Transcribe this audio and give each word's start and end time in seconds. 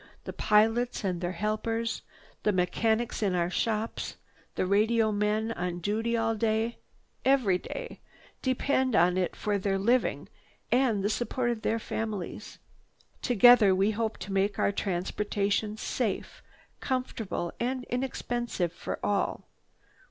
The 0.23 0.33
pilots 0.33 1.03
and 1.03 1.21
their 1.21 1.33
helpers, 1.33 2.01
the 2.41 2.51
mechanics 2.51 3.21
in 3.21 3.35
our 3.35 3.51
shops, 3.51 4.15
the 4.55 4.65
radio 4.65 5.11
men 5.11 5.51
on 5.51 5.77
duty 5.77 6.17
all 6.17 6.33
day, 6.33 6.79
every 7.23 7.59
day, 7.59 7.99
depend 8.41 8.95
on 8.95 9.15
it 9.15 9.35
for 9.35 9.59
their 9.59 9.77
living 9.77 10.27
and 10.71 11.03
the 11.03 11.09
support 11.11 11.51
of 11.51 11.61
their 11.61 11.77
families. 11.77 12.57
Together 13.21 13.75
we 13.75 13.91
hope 13.91 14.17
to 14.25 14.33
make 14.33 14.57
our 14.57 14.71
transportation 14.71 15.77
safe, 15.77 16.41
comfortable 16.79 17.53
and 17.59 17.83
inexpensive 17.83 18.73
for 18.73 18.97
all. 19.05 19.45